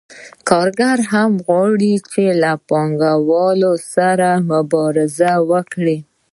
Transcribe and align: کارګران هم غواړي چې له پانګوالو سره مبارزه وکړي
کارګران 0.49 0.99
هم 1.13 1.31
غواړي 1.45 1.93
چې 2.11 2.23
له 2.41 2.51
پانګوالو 2.69 3.73
سره 3.93 4.29
مبارزه 4.51 5.31
وکړي 5.51 5.97